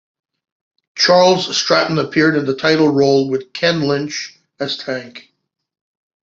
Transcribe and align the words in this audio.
Charles 0.97 1.55
Stratton 1.55 1.99
appeared 1.99 2.35
in 2.35 2.47
the 2.47 2.55
title 2.55 2.89
role 2.89 3.29
with 3.29 3.53
Ken 3.53 3.81
Lynch 3.81 4.35
as 4.59 4.75
Tank. 4.75 5.31